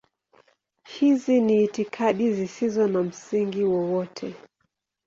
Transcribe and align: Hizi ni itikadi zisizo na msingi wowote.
Hizi 0.83 1.41
ni 1.41 1.63
itikadi 1.63 2.33
zisizo 2.33 2.87
na 2.87 3.03
msingi 3.03 3.63
wowote. 3.63 4.35